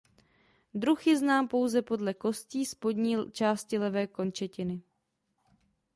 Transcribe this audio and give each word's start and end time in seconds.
Druh 0.73 1.07
je 1.07 1.17
znám 1.17 1.47
pouze 1.47 1.81
podle 1.81 2.13
kostí 2.13 2.65
spodní 2.65 3.31
části 3.31 3.77
levé 3.77 4.07
končetiny. 4.07 4.81